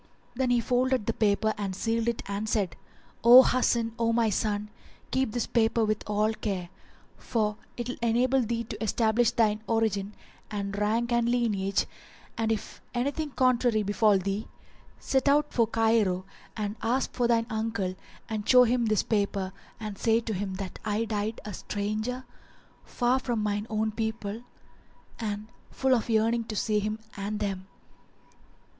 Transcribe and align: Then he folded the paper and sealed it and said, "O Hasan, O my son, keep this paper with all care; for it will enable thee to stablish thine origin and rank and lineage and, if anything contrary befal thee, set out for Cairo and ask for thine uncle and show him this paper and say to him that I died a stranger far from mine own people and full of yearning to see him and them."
Then 0.33 0.49
he 0.49 0.59
folded 0.59 1.05
the 1.05 1.13
paper 1.13 1.53
and 1.59 1.75
sealed 1.75 2.07
it 2.07 2.23
and 2.27 2.49
said, 2.49 2.75
"O 3.23 3.43
Hasan, 3.43 3.93
O 3.99 4.11
my 4.11 4.31
son, 4.31 4.71
keep 5.11 5.31
this 5.31 5.45
paper 5.45 5.85
with 5.85 6.01
all 6.09 6.33
care; 6.33 6.69
for 7.17 7.55
it 7.77 7.87
will 7.87 7.97
enable 8.01 8.41
thee 8.41 8.63
to 8.63 8.87
stablish 8.87 9.29
thine 9.29 9.61
origin 9.67 10.15
and 10.49 10.75
rank 10.75 11.11
and 11.11 11.29
lineage 11.29 11.85
and, 12.35 12.51
if 12.51 12.81
anything 12.95 13.29
contrary 13.29 13.83
befal 13.83 14.17
thee, 14.17 14.47
set 14.97 15.29
out 15.29 15.53
for 15.53 15.67
Cairo 15.67 16.25
and 16.57 16.77
ask 16.81 17.13
for 17.13 17.27
thine 17.27 17.45
uncle 17.51 17.93
and 18.27 18.49
show 18.49 18.63
him 18.63 18.87
this 18.87 19.03
paper 19.03 19.53
and 19.79 19.99
say 19.99 20.19
to 20.19 20.33
him 20.33 20.55
that 20.55 20.79
I 20.83 21.05
died 21.05 21.39
a 21.45 21.53
stranger 21.53 22.25
far 22.83 23.19
from 23.19 23.43
mine 23.43 23.67
own 23.69 23.91
people 23.91 24.41
and 25.19 25.47
full 25.69 25.93
of 25.93 26.09
yearning 26.09 26.45
to 26.45 26.55
see 26.55 26.79
him 26.79 26.97
and 27.15 27.39
them." 27.39 27.67